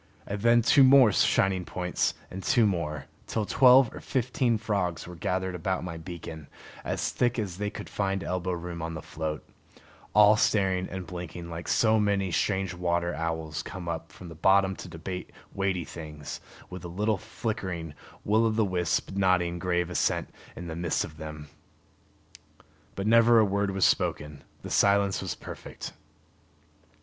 And 0.25 0.41
then 0.41 0.63
two 0.63 0.83
more 0.83 1.11
shining 1.11 1.63
points, 1.63 2.15
and 2.31 2.41
two 2.41 2.65
more, 2.65 3.05
till 3.27 3.45
twelve 3.45 3.93
or 3.93 3.99
fifteen 3.99 4.57
frogs 4.57 5.05
were 5.05 5.13
gathered 5.15 5.53
about 5.53 5.83
my 5.83 5.95
beacon, 5.97 6.47
as 6.83 7.11
thick 7.11 7.37
as 7.37 7.57
they 7.59 7.69
could 7.69 7.87
find 7.87 8.23
elbow 8.23 8.53
room 8.53 8.81
on 8.81 8.95
the 8.95 9.03
float, 9.03 9.47
all 10.15 10.35
staring 10.37 10.89
and 10.89 11.05
blinking 11.05 11.51
like 11.51 11.67
so 11.67 11.99
many 11.99 12.31
strange 12.31 12.73
water 12.73 13.13
owls 13.13 13.61
come 13.61 13.87
up 13.87 14.11
from 14.11 14.27
the 14.27 14.33
bottom 14.33 14.75
to 14.77 14.87
debate 14.89 15.29
weighty 15.53 15.83
things, 15.85 16.41
with 16.67 16.83
a 16.83 16.87
little 16.87 17.19
flickering 17.19 17.93
will 18.25 18.47
o' 18.47 18.49
the 18.49 18.65
wisp 18.65 19.11
nodding 19.11 19.59
grave 19.59 19.91
assent 19.91 20.33
in 20.55 20.65
the 20.65 20.75
midst 20.75 21.03
of 21.03 21.17
them. 21.17 21.47
But 22.95 23.05
never 23.05 23.37
a 23.37 23.45
word 23.45 23.69
was 23.69 23.85
spoken; 23.85 24.43
the 24.63 24.71
silence 24.71 25.21
was 25.21 25.35
perfect. 25.35 25.93